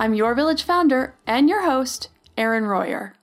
[0.00, 3.16] I'm your village founder and your host, Erin Royer.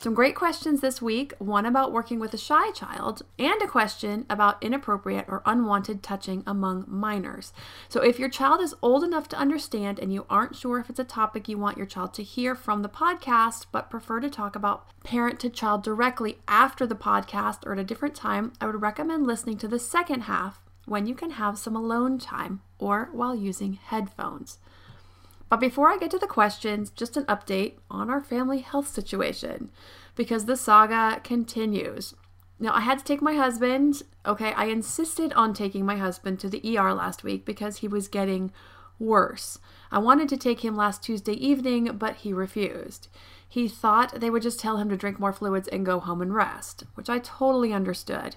[0.00, 4.26] Some great questions this week one about working with a shy child, and a question
[4.28, 7.54] about inappropriate or unwanted touching among minors.
[7.88, 11.00] So, if your child is old enough to understand and you aren't sure if it's
[11.00, 14.54] a topic you want your child to hear from the podcast, but prefer to talk
[14.54, 18.82] about parent to child directly after the podcast or at a different time, I would
[18.82, 23.34] recommend listening to the second half when you can have some alone time or while
[23.34, 24.58] using headphones.
[25.48, 29.70] But before I get to the questions, just an update on our family health situation
[30.14, 32.14] because the saga continues.
[32.60, 34.02] Now, I had to take my husband.
[34.26, 38.08] Okay, I insisted on taking my husband to the ER last week because he was
[38.08, 38.52] getting
[38.98, 39.58] worse.
[39.92, 43.08] I wanted to take him last Tuesday evening, but he refused.
[43.48, 46.34] He thought they would just tell him to drink more fluids and go home and
[46.34, 48.36] rest, which I totally understood.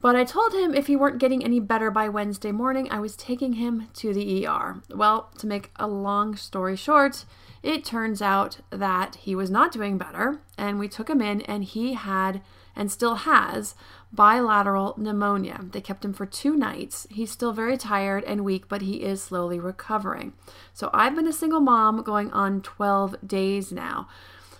[0.00, 3.16] But I told him if he weren't getting any better by Wednesday morning, I was
[3.16, 4.82] taking him to the ER.
[4.94, 7.24] Well, to make a long story short,
[7.62, 11.64] it turns out that he was not doing better, and we took him in, and
[11.64, 12.42] he had
[12.76, 13.74] and still has
[14.12, 15.64] bilateral pneumonia.
[15.72, 17.06] They kept him for two nights.
[17.10, 20.34] He's still very tired and weak, but he is slowly recovering.
[20.74, 24.08] So I've been a single mom going on 12 days now.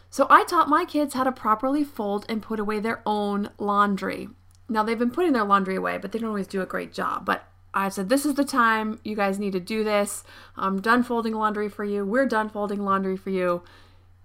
[0.09, 4.31] So I taught my kids how to properly fold and put away their own laundry.
[4.69, 7.25] Now they've been putting their laundry away, but they don't always do a great job.
[7.25, 10.25] But I said, This is the time you guys need to do this.
[10.57, 12.05] I'm done folding laundry for you.
[12.05, 13.63] We're done folding laundry for you.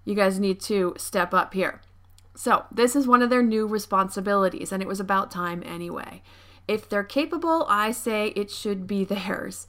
[0.04, 1.80] You guys need to step up here.
[2.34, 6.22] So, this is one of their new responsibilities, and it was about time anyway.
[6.66, 9.66] If they're capable, I say it should be theirs.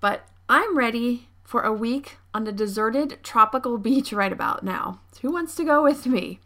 [0.00, 5.00] But I'm ready for a week on a deserted tropical beach right about now.
[5.22, 6.40] Who wants to go with me?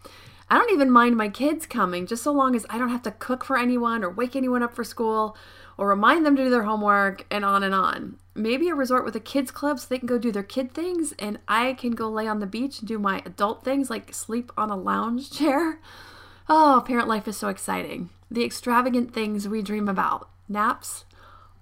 [0.48, 3.10] I don't even mind my kids coming, just so long as I don't have to
[3.10, 5.36] cook for anyone or wake anyone up for school
[5.76, 8.16] or remind them to do their homework and on and on.
[8.34, 11.14] Maybe a resort with a kids club so they can go do their kid things
[11.18, 14.52] and I can go lay on the beach and do my adult things like sleep
[14.56, 15.80] on a lounge chair.
[16.48, 18.10] Oh, parent life is so exciting.
[18.30, 20.28] The extravagant things we dream about.
[20.48, 21.04] Naps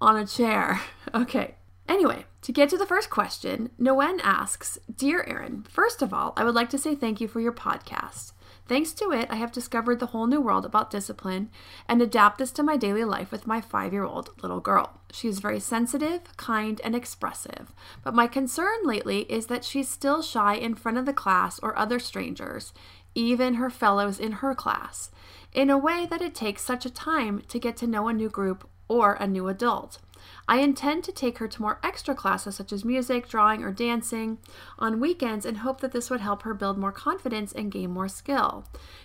[0.00, 0.80] on a chair.
[1.14, 1.54] Okay.
[1.88, 6.42] Anyway, to get to the first question, Nguyen asks Dear Erin, first of all, I
[6.42, 8.32] would like to say thank you for your podcast.
[8.66, 11.50] Thanks to it, I have discovered the whole new world about discipline
[11.86, 15.00] and adapt this to my daily life with my five year old little girl.
[15.12, 20.22] She is very sensitive, kind, and expressive, but my concern lately is that she's still
[20.22, 22.72] shy in front of the class or other strangers,
[23.14, 25.10] even her fellows in her class,
[25.52, 28.30] in a way that it takes such a time to get to know a new
[28.30, 29.98] group or a new adult.
[30.46, 34.38] I intend to take her to more extra classes such as music, drawing, or dancing
[34.78, 38.08] on weekends and hope that this would help her build more confidence and gain more
[38.08, 38.64] skill.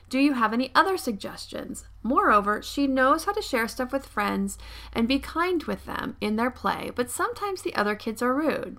[0.09, 1.85] Do you have any other suggestions?
[2.03, 4.57] Moreover, she knows how to share stuff with friends
[4.91, 8.77] and be kind with them in their play, but sometimes the other kids are rude.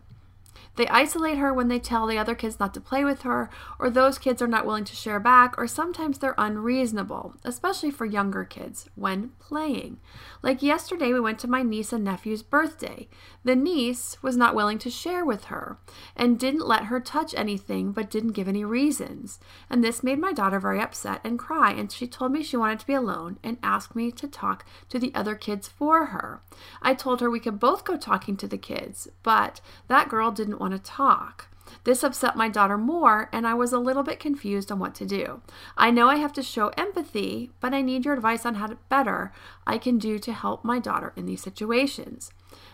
[0.76, 3.90] They isolate her when they tell the other kids not to play with her, or
[3.90, 8.44] those kids are not willing to share back, or sometimes they're unreasonable, especially for younger
[8.44, 9.98] kids, when playing.
[10.42, 13.08] Like yesterday, we went to my niece and nephew's birthday.
[13.44, 15.78] The niece was not willing to share with her
[16.16, 19.38] and didn't let her touch anything, but didn't give any reasons.
[19.68, 22.80] And this made my daughter very upset and cry, and she told me she wanted
[22.80, 26.42] to be alone and asked me to talk to the other kids for her.
[26.80, 30.60] I told her we could both go talking to the kids, but that girl didn't
[30.60, 31.48] want to talk.
[31.84, 35.06] This upset my daughter more, and I was a little bit confused on what to
[35.06, 35.42] do.
[35.76, 38.78] I know I have to show empathy, but I need your advice on how to
[38.88, 39.32] better
[39.66, 42.32] I can do to help my daughter in these situations.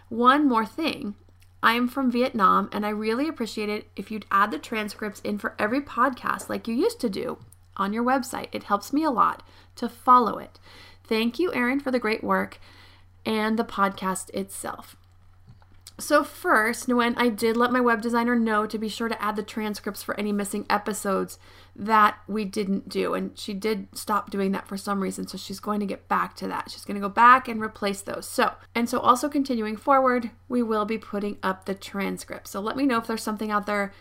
[0.09, 1.15] One more thing.
[1.63, 5.39] I am from Vietnam, and I really appreciate it if you'd add the transcripts in
[5.39, 7.39] for every podcast like you used to do
[7.77, 8.49] on your website.
[8.53, 9.43] It helps me a lot
[9.77, 10.59] to follow it.
[11.05, 12.59] Thank you, Erin, for the great work
[13.25, 14.97] and the podcast itself.
[15.99, 19.35] So, first, Nguyen, I did let my web designer know to be sure to add
[19.37, 21.39] the transcripts for any missing episodes
[21.75, 23.15] that we didn't do.
[23.15, 25.27] And she did stop doing that for some reason.
[25.27, 26.71] So, she's going to get back to that.
[26.71, 28.29] She's going to go back and replace those.
[28.29, 32.49] So, and so also continuing forward, we will be putting up the transcript.
[32.49, 33.93] So, let me know if there's something out there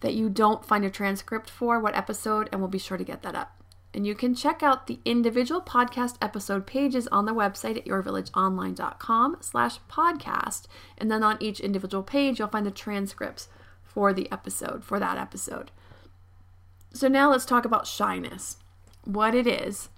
[0.00, 3.22] that you don't find a transcript for, what episode, and we'll be sure to get
[3.22, 3.63] that up.
[3.94, 9.36] And you can check out the individual podcast episode pages on the website at yourvillageonline.com
[9.40, 10.64] slash podcast.
[10.98, 13.48] And then on each individual page, you'll find the transcripts
[13.84, 15.70] for the episode, for that episode.
[16.92, 18.56] So now let's talk about shyness,
[19.04, 19.88] what it is,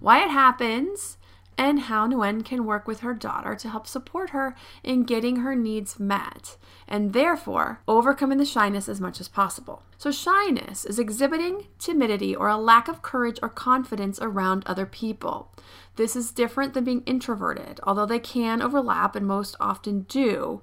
[0.00, 1.16] why it happens,
[1.58, 5.54] and how Nguyen can work with her daughter to help support her in getting her
[5.54, 6.56] needs met
[6.86, 9.82] and therefore overcoming the shyness as much as possible.
[9.98, 15.52] So, shyness is exhibiting timidity or a lack of courage or confidence around other people.
[15.96, 20.62] This is different than being introverted, although they can overlap and most often do.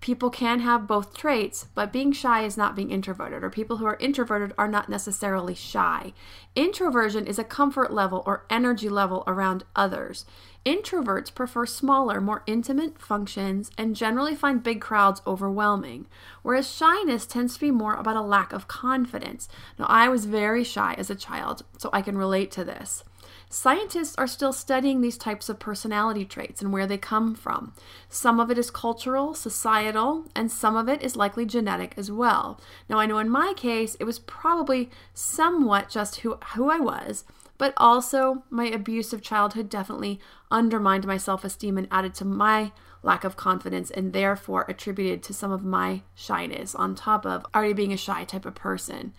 [0.00, 3.86] People can have both traits, but being shy is not being introverted, or people who
[3.86, 6.12] are introverted are not necessarily shy.
[6.54, 10.24] Introversion is a comfort level or energy level around others.
[10.64, 16.06] Introverts prefer smaller, more intimate functions and generally find big crowds overwhelming,
[16.42, 19.48] whereas shyness tends to be more about a lack of confidence.
[19.78, 23.02] Now, I was very shy as a child, so I can relate to this.
[23.48, 27.72] Scientists are still studying these types of personality traits and where they come from.
[28.08, 32.60] Some of it is cultural, societal, and some of it is likely genetic as well.
[32.88, 37.24] Now, I know in my case, it was probably somewhat just who, who I was,
[37.56, 40.20] but also my abusive childhood definitely
[40.50, 42.72] undermined my self esteem and added to my
[43.02, 47.72] lack of confidence and therefore attributed to some of my shyness on top of already
[47.72, 49.14] being a shy type of person.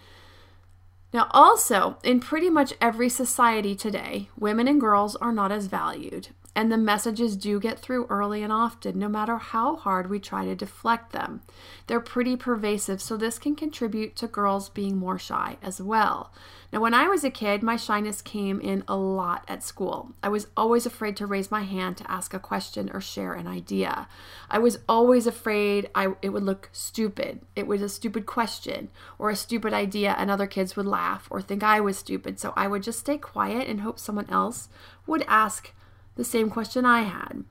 [1.13, 6.29] Now, also, in pretty much every society today, women and girls are not as valued,
[6.57, 10.43] and the messages do get through early and often, no matter how hard we try
[10.43, 11.43] to deflect them.
[11.85, 16.33] They're pretty pervasive, so this can contribute to girls being more shy as well.
[16.73, 20.13] Now, when I was a kid, my shyness came in a lot at school.
[20.23, 23.45] I was always afraid to raise my hand to ask a question or share an
[23.45, 24.07] idea.
[24.49, 27.39] I was always afraid I, it would look stupid.
[27.55, 28.89] It was a stupid question
[29.19, 32.39] or a stupid idea, and other kids would laugh or think I was stupid.
[32.39, 34.69] So I would just stay quiet and hope someone else
[35.05, 35.71] would ask
[36.17, 37.45] the same question I had.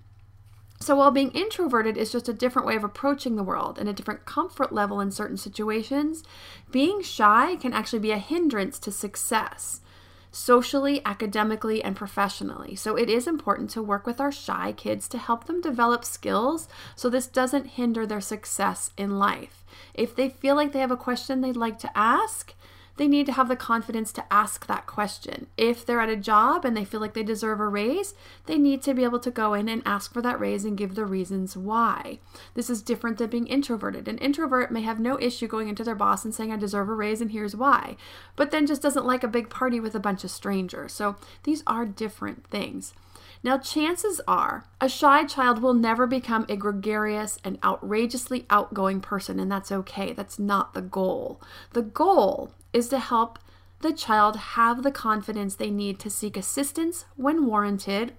[0.78, 3.94] So, while being introverted is just a different way of approaching the world and a
[3.94, 6.22] different comfort level in certain situations,
[6.70, 9.80] being shy can actually be a hindrance to success,
[10.30, 12.76] socially, academically, and professionally.
[12.76, 16.68] So, it is important to work with our shy kids to help them develop skills
[16.94, 19.64] so this doesn't hinder their success in life.
[19.94, 22.52] If they feel like they have a question they'd like to ask,
[22.96, 25.46] they need to have the confidence to ask that question.
[25.56, 28.14] If they're at a job and they feel like they deserve a raise,
[28.46, 30.94] they need to be able to go in and ask for that raise and give
[30.94, 32.18] the reasons why.
[32.54, 34.08] This is different than being introverted.
[34.08, 36.94] An introvert may have no issue going into their boss and saying, I deserve a
[36.94, 37.96] raise and here's why,
[38.34, 40.92] but then just doesn't like a big party with a bunch of strangers.
[40.92, 42.94] So these are different things.
[43.42, 49.38] Now, chances are a shy child will never become a gregarious and outrageously outgoing person,
[49.38, 50.12] and that's okay.
[50.12, 51.40] That's not the goal.
[51.72, 53.38] The goal is to help
[53.80, 58.12] the child have the confidence they need to seek assistance when warranted,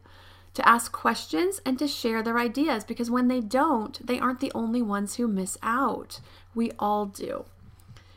[0.56, 4.52] to ask questions, and to share their ideas because when they don't, they aren't the
[4.56, 6.20] only ones who miss out.
[6.56, 7.46] We all do.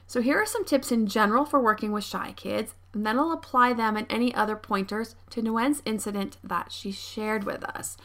[0.06, 3.32] So, here are some tips in general for working with shy kids, and then I'll
[3.32, 7.98] apply them and any other pointers to Nguyen's incident that she shared with us.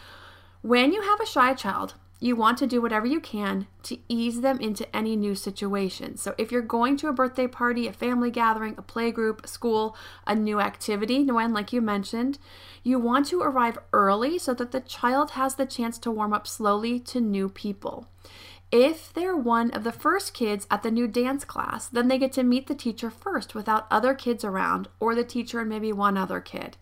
[0.62, 4.42] When you have a shy child, you want to do whatever you can to ease
[4.42, 6.18] them into any new situation.
[6.18, 9.48] So, if you're going to a birthday party, a family gathering, a play group, a
[9.48, 9.96] school,
[10.26, 12.40] a new activity, Nguyen, like you mentioned,
[12.84, 16.48] you want to arrive early so that the child has the chance to warm up
[16.48, 18.08] slowly to new people.
[18.78, 22.34] If they're one of the first kids at the new dance class, then they get
[22.34, 26.18] to meet the teacher first without other kids around, or the teacher and maybe one
[26.18, 26.76] other kid.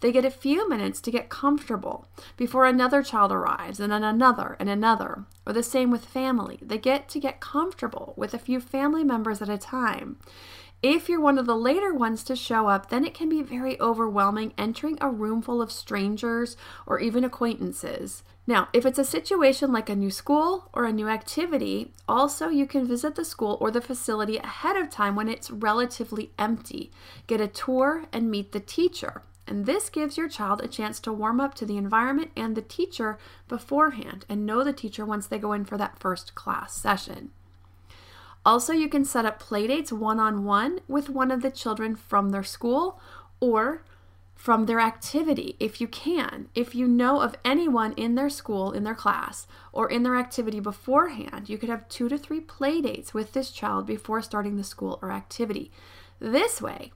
[0.00, 4.56] They get a few minutes to get comfortable before another child arrives, and then another
[4.60, 5.24] and another.
[5.44, 6.60] Or the same with family.
[6.62, 10.18] They get to get comfortable with a few family members at a time.
[10.82, 13.78] If you're one of the later ones to show up, then it can be very
[13.80, 18.22] overwhelming entering a room full of strangers or even acquaintances.
[18.50, 22.66] Now, if it's a situation like a new school or a new activity, also you
[22.66, 26.90] can visit the school or the facility ahead of time when it's relatively empty.
[27.28, 29.22] Get a tour and meet the teacher.
[29.46, 32.62] And this gives your child a chance to warm up to the environment and the
[32.62, 37.30] teacher beforehand and know the teacher once they go in for that first class session.
[38.44, 42.30] Also, you can set up playdates one on one with one of the children from
[42.30, 43.00] their school
[43.38, 43.84] or
[44.40, 46.48] from their activity if you can.
[46.54, 50.60] If you know of anyone in their school, in their class, or in their activity
[50.60, 54.64] beforehand, you could have two to three play dates with this child before starting the
[54.64, 55.70] school or activity.
[56.20, 56.90] This way,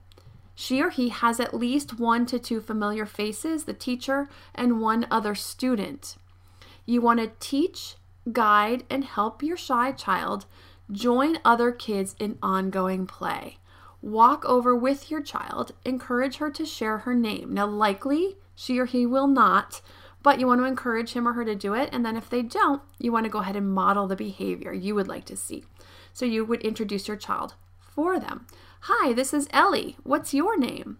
[0.55, 5.05] she or he has at least one to two familiar faces, the teacher, and one
[5.11, 6.15] other student.
[6.87, 7.93] You want to teach,
[8.31, 10.47] guide, and help your shy child
[10.91, 13.59] join other kids in ongoing play.
[14.05, 17.51] Walk over with your child, encourage her to share her name.
[17.51, 19.81] Now, likely she or he will not,
[20.21, 21.89] but you want to encourage him or her to do it.
[21.91, 24.93] And then if they don't, you want to go ahead and model the behavior you
[24.93, 25.63] would like to see.
[26.13, 28.45] So you would introduce your child for them.
[28.81, 29.97] Hi, this is Ellie.
[30.03, 30.99] What's your name?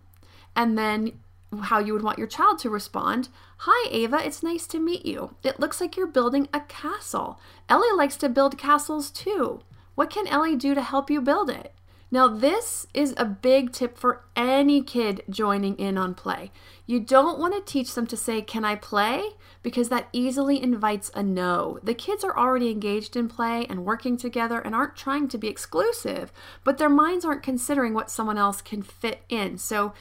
[0.55, 1.19] And then
[1.61, 3.29] how you would want your child to respond.
[3.57, 5.35] Hi, Ava, it's nice to meet you.
[5.43, 7.39] It looks like you're building a castle.
[7.69, 9.61] Ellie likes to build castles too.
[9.93, 11.71] What can Ellie do to help you build it?
[12.15, 16.49] Now, this is a big tip for any kid joining in on play.
[16.85, 19.31] You don't want to teach them to say, Can I play?
[19.61, 21.77] because that easily invites a no.
[21.83, 25.49] The kids are already engaged in play and working together and aren't trying to be
[25.49, 26.31] exclusive,
[26.63, 29.57] but their minds aren't considering what someone else can fit in.
[29.57, 29.93] So,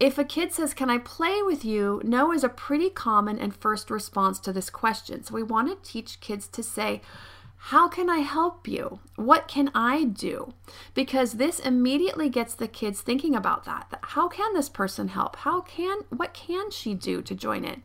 [0.00, 2.02] if a kid says, Can I play with you?
[2.02, 5.22] No is a pretty common and first response to this question.
[5.22, 7.00] So, we want to teach kids to say,
[7.64, 9.00] how can I help you?
[9.16, 10.54] What can I do?
[10.94, 13.98] Because this immediately gets the kids thinking about that.
[14.02, 15.36] How can this person help?
[15.36, 17.80] How can what can she do to join it?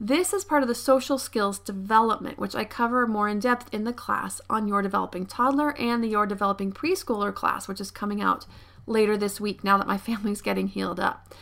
[0.00, 3.84] This is part of the social skills development, which I cover more in depth in
[3.84, 8.22] the class on Your Developing Toddler and the Your Developing Preschooler class, which is coming
[8.22, 8.46] out
[8.86, 11.32] later this week now that my family's getting healed up.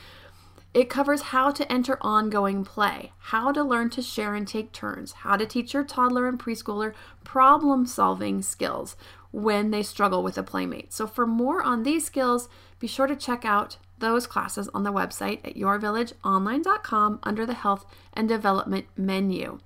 [0.72, 5.12] It covers how to enter ongoing play, how to learn to share and take turns,
[5.12, 8.96] how to teach your toddler and preschooler problem solving skills
[9.32, 10.92] when they struggle with a playmate.
[10.92, 12.48] So, for more on these skills,
[12.78, 17.84] be sure to check out those classes on the website at yourvillageonline.com under the Health
[18.12, 19.58] and Development menu.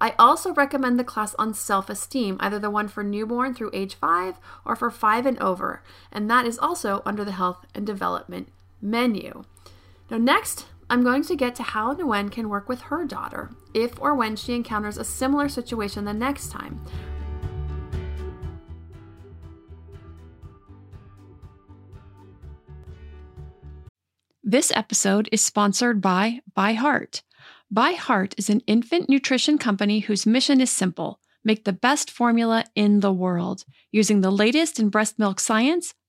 [0.00, 3.96] I also recommend the class on self esteem, either the one for newborn through age
[3.96, 8.48] 5 or for 5 and over, and that is also under the Health and Development
[8.80, 9.44] menu.
[10.10, 14.00] Now, next, I'm going to get to how Nguyen can work with her daughter if
[14.00, 16.82] or when she encounters a similar situation the next time.
[24.42, 27.20] This episode is sponsored by ByHeart.
[27.74, 33.00] ByHeart is an infant nutrition company whose mission is simple make the best formula in
[33.00, 33.64] the world.
[33.92, 35.94] Using the latest in breast milk science,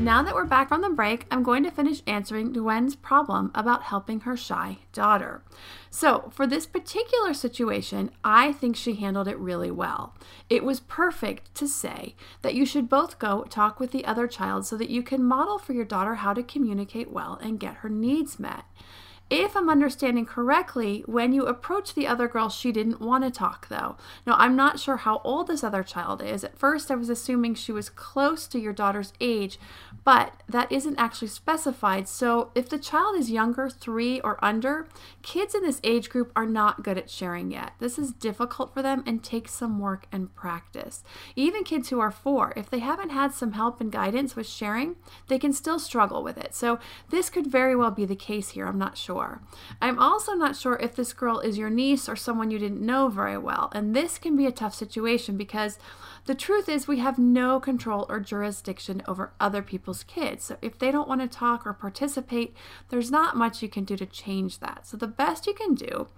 [0.00, 3.82] Now that we're back from the break, I'm going to finish answering Nguyen's problem about
[3.82, 5.42] helping her shy daughter.
[5.90, 10.14] So, for this particular situation, I think she handled it really well.
[10.48, 14.66] It was perfect to say that you should both go talk with the other child
[14.66, 17.88] so that you can model for your daughter how to communicate well and get her
[17.88, 18.66] needs met.
[19.30, 23.68] If I'm understanding correctly, when you approach the other girl, she didn't want to talk
[23.68, 23.96] though.
[24.26, 26.44] Now, I'm not sure how old this other child is.
[26.44, 29.58] At first, I was assuming she was close to your daughter's age,
[30.02, 32.08] but that isn't actually specified.
[32.08, 34.88] So, if the child is younger, three or under,
[35.20, 37.72] kids in this age group are not good at sharing yet.
[37.80, 41.02] This is difficult for them and takes some work and practice.
[41.36, 44.96] Even kids who are four, if they haven't had some help and guidance with sharing,
[45.26, 46.54] they can still struggle with it.
[46.54, 46.78] So,
[47.10, 48.66] this could very well be the case here.
[48.66, 49.40] I'm not sure sure.
[49.80, 53.08] I'm also not sure if this girl is your niece or someone you didn't know
[53.08, 55.78] very well, and this can be a tough situation because
[56.26, 60.44] the truth is we have no control or jurisdiction over other people's kids.
[60.44, 62.54] So if they don't want to talk or participate,
[62.90, 64.86] there's not much you can do to change that.
[64.86, 66.08] So the best you can do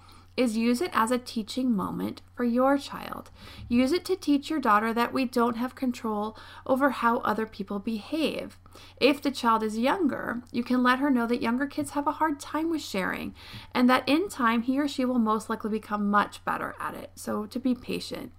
[0.40, 3.30] is use it as a teaching moment for your child.
[3.68, 6.34] Use it to teach your daughter that we don't have control
[6.66, 8.58] over how other people behave.
[8.98, 12.12] If the child is younger, you can let her know that younger kids have a
[12.12, 13.34] hard time with sharing
[13.74, 17.10] and that in time he or she will most likely become much better at it.
[17.16, 18.32] So to be patient.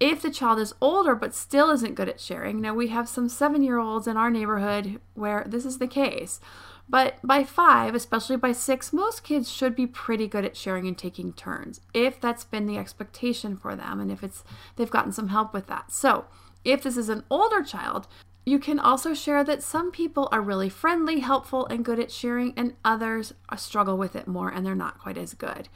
[0.00, 3.28] If the child is older but still isn't good at sharing, now we have some
[3.28, 6.40] seven year olds in our neighborhood where this is the case.
[6.88, 10.96] But by five, especially by six, most kids should be pretty good at sharing and
[10.96, 14.42] taking turns if that's been the expectation for them and if it's
[14.76, 15.92] they've gotten some help with that.
[15.92, 16.24] So
[16.64, 18.08] if this is an older child,
[18.46, 22.54] you can also share that some people are really friendly, helpful, and good at sharing,
[22.56, 25.68] and others struggle with it more and they're not quite as good.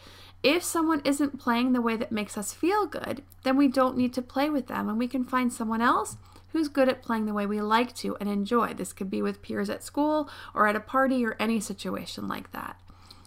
[0.42, 4.14] If someone isn't playing the way that makes us feel good, then we don't need
[4.14, 6.16] to play with them and we can find someone else
[6.52, 8.74] who's good at playing the way we like to and enjoy.
[8.74, 12.52] This could be with peers at school or at a party or any situation like
[12.52, 12.76] that.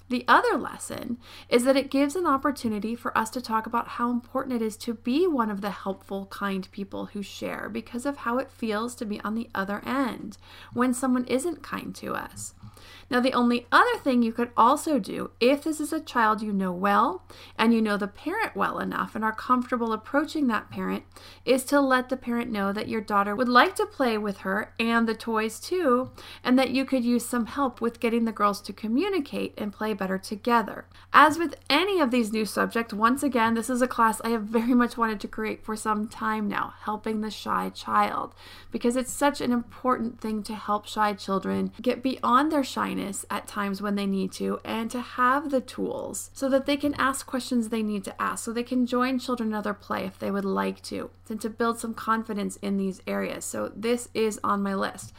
[0.08, 1.18] The other lesson
[1.50, 4.78] is that it gives an opportunity for us to talk about how important it is
[4.78, 8.94] to be one of the helpful, kind people who share because of how it feels
[8.96, 10.38] to be on the other end
[10.74, 12.54] when someone isn't kind to us.
[13.10, 16.52] Now, the only other thing you could also do, if this is a child you
[16.52, 17.24] know well
[17.58, 21.04] and you know the parent well enough and are comfortable approaching that parent,
[21.46, 24.74] is to let the parent know that your daughter would like to play with her
[24.80, 26.12] and the toys too,
[26.44, 29.94] and that you could use some help with getting the girls to communicate and play
[29.94, 30.86] better together.
[31.14, 34.44] As with any of these new subjects, once again, this is a class I have
[34.44, 38.34] very much wanted to create for some time now, helping the shy child,
[38.72, 43.48] because it's such an important thing to help shy children get beyond their shyness at
[43.48, 47.26] times when they need to and to have the tools so that they can ask
[47.26, 50.30] questions they need to ask, so they can join children in other play if they
[50.30, 53.46] would like to, and to build some confidence in these areas.
[53.46, 55.14] So, this is on my list.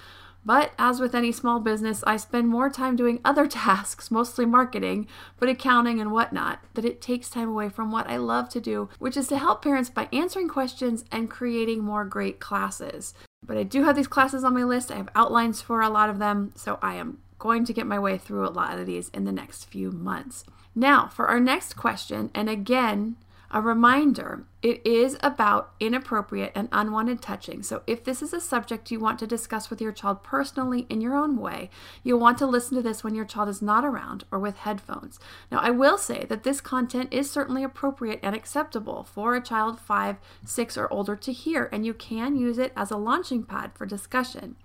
[0.45, 5.09] But as with any small business, I spend more time doing other tasks, mostly marketing,
[5.41, 8.91] but accounting and whatnot, that it takes time away from what I love to do,
[8.99, 13.15] which is to help parents by answering questions and creating more great classes.
[13.45, 14.93] But I do have these classes on my list.
[14.93, 17.99] I have outlines for a lot of them, so I am going to get my
[17.99, 20.45] way through a lot of these in the next few months.
[20.75, 23.17] Now, for our next question, and again,
[23.51, 27.63] a reminder it is about inappropriate and unwanted touching.
[27.63, 31.01] So, if this is a subject you want to discuss with your child personally in
[31.01, 31.71] your own way,
[32.03, 35.21] you'll want to listen to this when your child is not around or with headphones.
[35.51, 39.79] Now, I will say that this content is certainly appropriate and acceptable for a child
[39.81, 43.71] 5, 6, or older to hear, and you can use it as a launching pad
[43.75, 44.57] for discussion.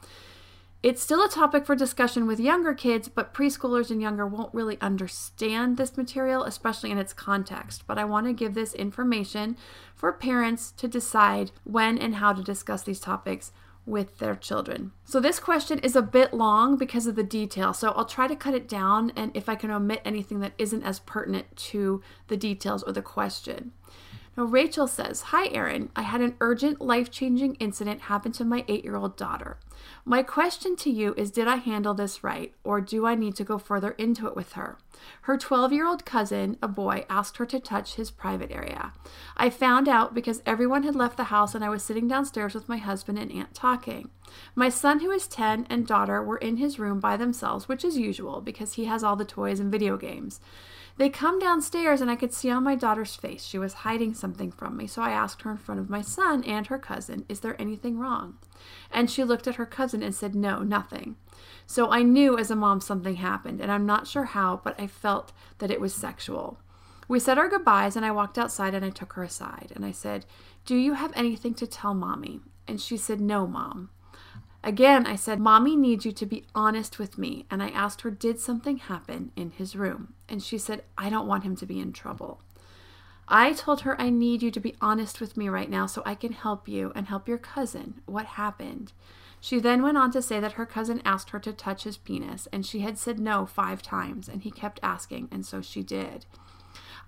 [0.84, 4.80] It's still a topic for discussion with younger kids, but preschoolers and younger won't really
[4.82, 7.84] understand this material, especially in its context.
[7.86, 9.58] But I want to give this information
[9.96, 13.52] for parents to decide when and how to discuss these topics
[13.86, 14.92] with their children.
[15.06, 17.74] So, this question is a bit long because of the detail.
[17.74, 20.84] So, I'll try to cut it down and if I can omit anything that isn't
[20.84, 23.72] as pertinent to the details or the question.
[24.38, 25.90] Now, Rachel says, Hi, Erin.
[25.94, 29.58] I had an urgent, life changing incident happen to my eight year old daughter.
[30.06, 33.44] My question to you is Did I handle this right, or do I need to
[33.44, 34.78] go further into it with her?
[35.24, 38.94] Her 12 year old cousin, a boy, asked her to touch his private area.
[39.36, 42.70] I found out because everyone had left the house and I was sitting downstairs with
[42.70, 44.12] my husband and aunt talking.
[44.56, 47.98] My son, who is 10, and daughter were in his room by themselves, which is
[47.98, 50.40] usual because he has all the toys and video games.
[51.02, 54.52] They come downstairs, and I could see on my daughter's face she was hiding something
[54.52, 57.40] from me, so I asked her in front of my son and her cousin, Is
[57.40, 58.38] there anything wrong?
[58.92, 61.16] And she looked at her cousin and said, No, nothing.
[61.66, 64.86] So I knew as a mom something happened, and I'm not sure how, but I
[64.86, 66.60] felt that it was sexual.
[67.08, 69.74] We said our goodbyes, and I walked outside and I took her aside.
[69.76, 70.28] And I said,
[70.68, 72.42] Do you have anything to tell mommy?
[72.68, 73.90] And she said, No, mom.
[74.64, 77.46] Again, I said, Mommy needs you to be honest with me.
[77.50, 80.14] And I asked her, Did something happen in his room?
[80.30, 82.42] And she said, I don't want him to be in trouble.
[83.28, 86.16] I told her, I need you to be honest with me right now so I
[86.16, 88.02] can help you and help your cousin.
[88.06, 88.94] What happened?
[89.40, 92.48] She then went on to say that her cousin asked her to touch his penis,
[92.54, 96.26] and she had said no five times, and he kept asking, and so she did.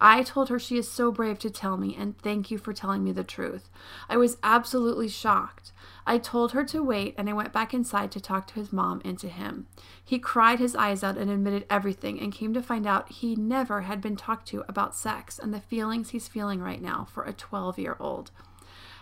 [0.02, 3.04] I told her she is so brave to tell me, and thank you for telling
[3.04, 3.70] me the truth.
[4.10, 5.72] I was absolutely shocked.
[6.06, 9.02] I told her to wait, and I went back inside to talk to his mom
[9.06, 9.68] and to him.
[10.04, 13.82] He cried his eyes out and admitted everything, and came to find out he never
[13.82, 17.34] had been talked to about sex and the feelings he's feeling right now for a
[17.34, 18.32] 12 year old.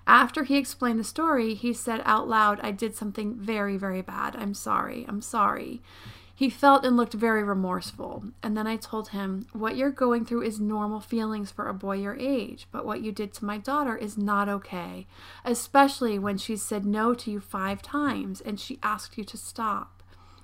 [0.08, 4.36] After he explained the story, he said out loud, I did something very, very bad.
[4.36, 5.06] I'm sorry.
[5.08, 5.82] I'm sorry.
[6.42, 8.24] He felt and looked very remorseful.
[8.42, 11.98] And then I told him, What you're going through is normal feelings for a boy
[11.98, 15.06] your age, but what you did to my daughter is not okay,
[15.46, 20.02] especially when she said no to you five times and she asked you to stop.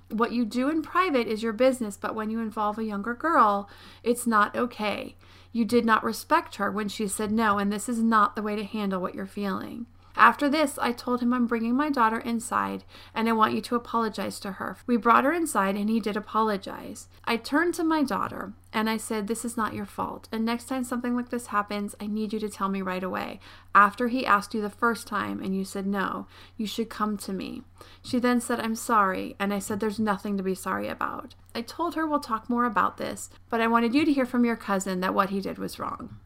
[0.09, 3.67] What you do in private is your business, but when you involve a younger girl,
[4.03, 5.15] it's not okay.
[5.51, 8.55] You did not respect her when she said no, and this is not the way
[8.55, 9.87] to handle what you're feeling.
[10.17, 13.75] After this, I told him I'm bringing my daughter inside and I want you to
[13.75, 14.77] apologize to her.
[14.87, 17.07] We brought her inside and he did apologize.
[17.23, 20.27] I turned to my daughter and I said, This is not your fault.
[20.31, 23.39] And next time something like this happens, I need you to tell me right away.
[23.75, 26.25] After he asked you the first time and you said no,
[26.57, 27.61] you should come to me.
[28.01, 29.35] She then said, I'm sorry.
[29.39, 31.35] And I said, There's nothing to be sorry about.
[31.53, 34.45] I told her we'll talk more about this, but I wanted you to hear from
[34.45, 36.17] your cousin that what he did was wrong.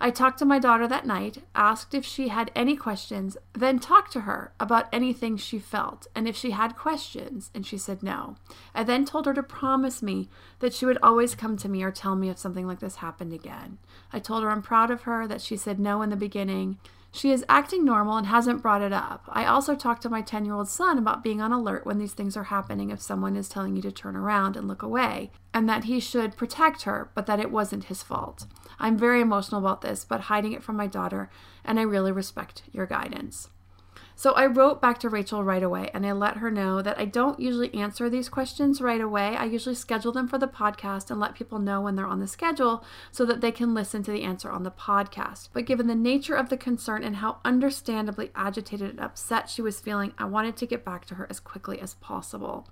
[0.00, 4.12] I talked to my daughter that night, asked if she had any questions, then talked
[4.12, 8.36] to her about anything she felt and if she had questions, and she said no.
[8.74, 10.28] I then told her to promise me
[10.58, 13.32] that she would always come to me or tell me if something like this happened
[13.32, 13.78] again.
[14.12, 16.78] I told her I'm proud of her, that she said no in the beginning,
[17.14, 19.22] she is acting normal and hasn't brought it up.
[19.28, 22.12] I also talked to my 10 year old son about being on alert when these
[22.12, 25.68] things are happening if someone is telling you to turn around and look away, and
[25.68, 28.46] that he should protect her, but that it wasn't his fault.
[28.78, 31.30] I'm very emotional about this, but hiding it from my daughter,
[31.64, 33.48] and I really respect your guidance.
[34.16, 37.04] So I wrote back to Rachel right away and I let her know that I
[37.04, 39.36] don't usually answer these questions right away.
[39.36, 42.28] I usually schedule them for the podcast and let people know when they're on the
[42.28, 45.48] schedule so that they can listen to the answer on the podcast.
[45.52, 49.80] But given the nature of the concern and how understandably agitated and upset she was
[49.80, 52.68] feeling, I wanted to get back to her as quickly as possible.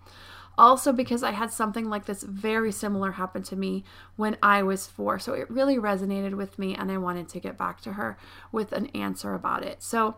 [0.57, 3.85] Also, because I had something like this very similar happen to me
[4.17, 5.19] when I was four.
[5.19, 8.19] So it really resonated with me, and I wanted to get back to her
[8.53, 9.83] with an answer about it.
[9.83, 10.17] So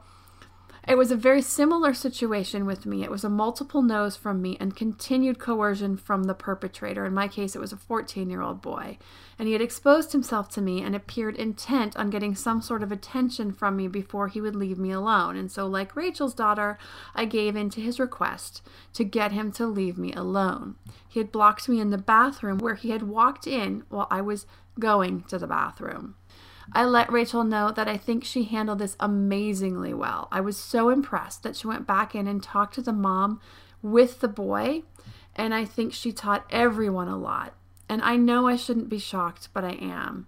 [0.87, 3.03] it was a very similar situation with me.
[3.03, 7.07] It was a multiple no's from me and continued coercion from the perpetrator.
[7.07, 8.99] In my case, it was a 14 year old boy.
[9.38, 12.92] And he had exposed himself to me and appeared intent on getting some sort of
[12.92, 15.37] attention from me before he would leave me alone.
[15.37, 16.79] And so, like Rachel's daughter,
[17.14, 20.77] I gave in to his request to get him to leave me alone.
[21.09, 24.47] He had blocked me in the bathroom where he had walked in while I was
[24.79, 26.16] going to the bathroom.
[26.72, 30.29] I let Rachel know that I think she handled this amazingly well.
[30.33, 33.40] I was so impressed that she went back in and talked to the mom
[33.83, 34.83] with the boy,
[35.37, 37.55] and I think she taught everyone a lot.
[37.88, 40.27] And I know I shouldn't be shocked, but I am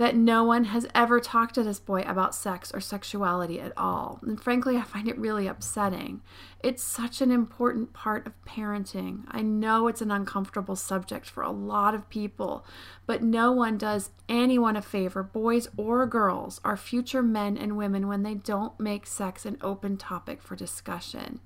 [0.00, 4.18] that no one has ever talked to this boy about sex or sexuality at all.
[4.22, 6.22] And frankly, I find it really upsetting.
[6.62, 9.24] It's such an important part of parenting.
[9.28, 12.64] I know it's an uncomfortable subject for a lot of people,
[13.04, 18.08] but no one does anyone a favor, boys or girls, our future men and women,
[18.08, 21.40] when they don't make sex an open topic for discussion.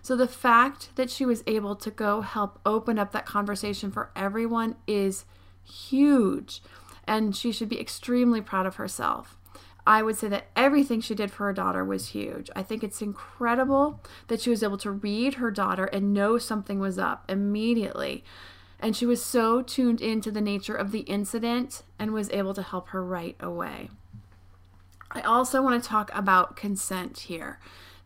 [0.00, 4.10] So the fact that she was able to go help open up that conversation for
[4.16, 5.26] everyone is
[5.62, 6.62] huge
[7.08, 9.36] and she should be extremely proud of herself.
[9.86, 12.50] I would say that everything she did for her daughter was huge.
[12.54, 16.78] I think it's incredible that she was able to read her daughter and know something
[16.78, 18.22] was up immediately.
[18.78, 22.62] And she was so tuned into the nature of the incident and was able to
[22.62, 23.88] help her right away.
[25.10, 27.58] I also want to talk about consent here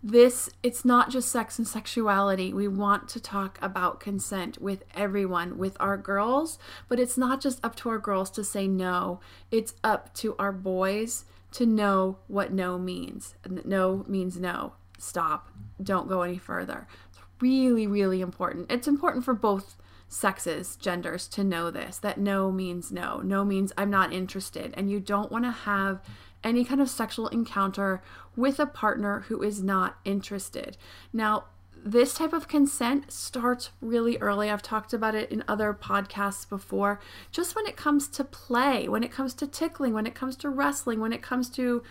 [0.03, 2.53] this it's not just sex and sexuality.
[2.53, 7.65] We want to talk about consent with everyone with our girls but it's not just
[7.65, 9.21] up to our girls to say no.
[9.51, 13.35] It's up to our boys to know what no means.
[13.65, 14.73] No means no.
[14.99, 15.51] Stop.
[15.81, 16.89] Don't go any further.
[17.11, 18.73] It's really really important.
[18.73, 19.77] It's important for both
[20.09, 23.19] sexes genders to know this that no means no.
[23.19, 26.03] No means i'm not interested and you don't want to have
[26.45, 28.03] any kind of sexual encounter
[28.37, 30.77] with a partner who is not interested.
[31.13, 31.45] Now,
[31.85, 34.49] this type of consent starts really early.
[34.49, 37.01] I've talked about it in other podcasts before.
[37.33, 40.49] Just when it comes to play, when it comes to tickling, when it comes to
[40.49, 41.83] wrestling, when it comes to,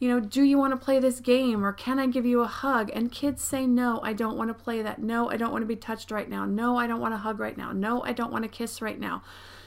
[0.00, 2.46] you know, do you want to play this game or can I give you a
[2.46, 2.90] hug?
[2.92, 5.00] And kids say, no, I don't want to play that.
[5.00, 6.44] No, I don't want to be touched right now.
[6.44, 7.70] No, I don't want to hug right now.
[7.70, 9.22] No, I don't want to kiss right now.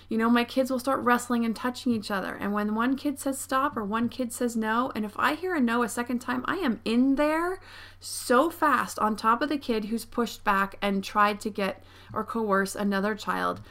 [0.09, 2.33] You know, my kids will start wrestling and touching each other.
[2.33, 5.55] And when one kid says stop or one kid says no, and if I hear
[5.55, 7.59] a no a second time, I am in there
[7.99, 12.23] so fast on top of the kid who's pushed back and tried to get or
[12.23, 13.61] coerce another child.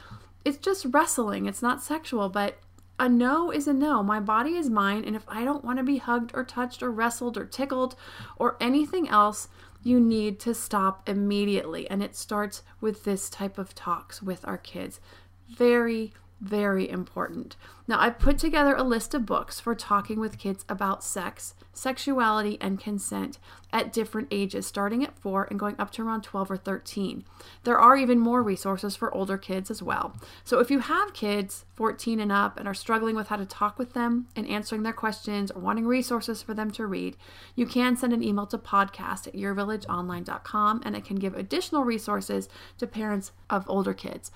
[0.45, 1.47] It's just wrestling.
[1.47, 2.59] It's not sexual, but
[3.01, 4.03] a no is a no.
[4.03, 5.05] My body is mine.
[5.05, 7.97] And if I don't want to be hugged or touched or wrestled or tickled
[8.37, 9.49] or anything else,
[9.83, 11.89] you need to stop immediately.
[11.91, 15.01] And it starts with this type of talks with our kids.
[15.49, 17.57] Very, very important.
[17.89, 22.59] Now, I put together a list of books for talking with kids about sex, sexuality,
[22.61, 23.39] and consent
[23.73, 27.25] at different ages, starting at four and going up to around 12 or 13.
[27.65, 30.17] There are even more resources for older kids as well.
[30.45, 33.79] So, if you have kids 14 and up and are struggling with how to talk
[33.79, 37.17] with them and answering their questions or wanting resources for them to read,
[37.57, 42.49] you can send an email to podcast at yourvillageonline.com and it can give additional resources
[42.79, 44.31] to parents of older kids.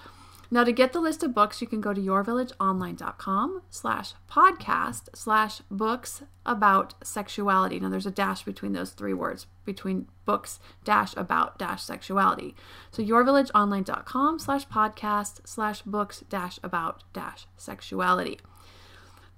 [0.52, 5.62] Now, to get the list of books, you can go to yourvillageonline.com slash podcast slash
[5.70, 7.80] books about sexuality.
[7.80, 12.54] Now, there's a dash between those three words, between books dash about dash sexuality.
[12.90, 18.38] So yourvillageonline.com slash podcast slash books dash about dash sexuality.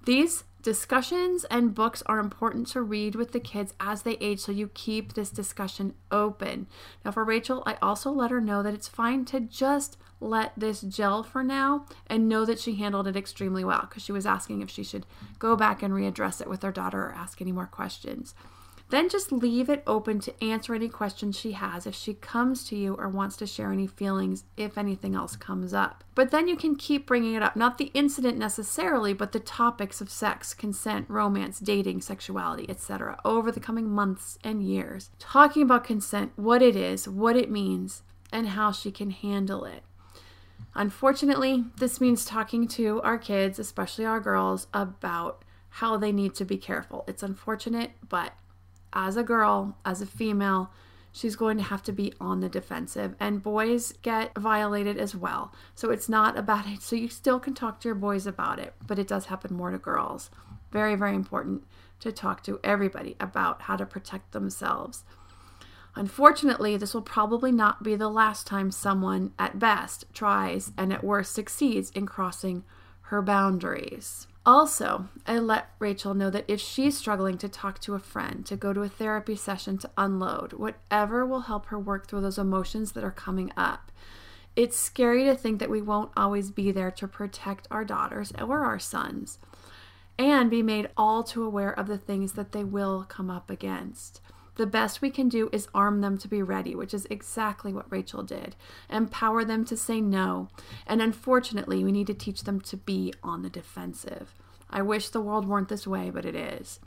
[0.03, 4.51] These discussions and books are important to read with the kids as they age so
[4.51, 6.65] you keep this discussion open.
[7.05, 10.81] Now, for Rachel, I also let her know that it's fine to just let this
[10.81, 14.63] gel for now and know that she handled it extremely well because she was asking
[14.63, 15.05] if she should
[15.37, 18.33] go back and readdress it with her daughter or ask any more questions.
[18.89, 22.75] Then just leave it open to answer any questions she has if she comes to
[22.75, 26.03] you or wants to share any feelings if anything else comes up.
[26.13, 30.01] But then you can keep bringing it up, not the incident necessarily, but the topics
[30.01, 35.09] of sex, consent, romance, dating, sexuality, etc., over the coming months and years.
[35.17, 39.83] Talking about consent, what it is, what it means, and how she can handle it.
[40.75, 46.45] Unfortunately, this means talking to our kids, especially our girls, about how they need to
[46.45, 47.03] be careful.
[47.07, 48.33] It's unfortunate, but
[48.95, 50.71] as a girl, as a female,
[51.11, 53.15] she's going to have to be on the defensive.
[53.19, 55.53] And boys get violated as well.
[55.75, 56.81] So it's not about it.
[56.81, 59.71] So you still can talk to your boys about it, but it does happen more
[59.71, 60.29] to girls.
[60.71, 61.63] Very, very important
[61.99, 65.03] to talk to everybody about how to protect themselves.
[65.95, 71.05] Unfortunately, this will probably not be the last time someone, at best, tries and at
[71.05, 72.65] worst succeeds in crossing
[73.03, 74.27] her boundaries.
[74.45, 78.55] Also, I let Rachel know that if she's struggling to talk to a friend, to
[78.55, 82.91] go to a therapy session to unload, whatever will help her work through those emotions
[82.91, 83.91] that are coming up.
[84.55, 88.63] It's scary to think that we won't always be there to protect our daughters or
[88.63, 89.39] our sons
[90.17, 94.21] and be made all too aware of the things that they will come up against.
[94.55, 97.91] The best we can do is arm them to be ready, which is exactly what
[97.91, 98.55] Rachel did.
[98.89, 100.47] Empower them to say no.
[100.87, 104.33] And unfortunately, we need to teach them to be on the defensive.
[104.69, 106.79] I wish the world weren't this way, but it is.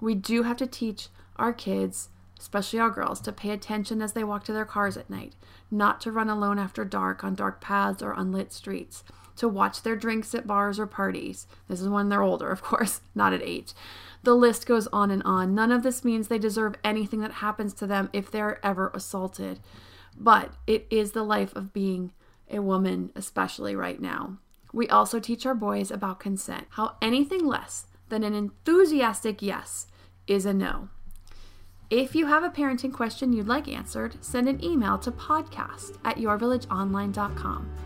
[0.00, 4.24] We do have to teach our kids, especially our girls, to pay attention as they
[4.24, 5.34] walk to their cars at night,
[5.70, 9.02] not to run alone after dark on dark paths or unlit streets,
[9.36, 11.46] to watch their drinks at bars or parties.
[11.68, 13.74] This is when they're older, of course, not at eight.
[14.22, 15.54] The list goes on and on.
[15.54, 19.60] None of this means they deserve anything that happens to them if they're ever assaulted.
[20.18, 22.12] But it is the life of being
[22.50, 24.38] a woman, especially right now.
[24.72, 29.86] We also teach our boys about consent, how anything less than an enthusiastic yes
[30.26, 30.88] is a no.
[31.88, 36.16] If you have a parenting question you'd like answered, send an email to podcast at
[36.16, 37.85] yourvillageonline.com.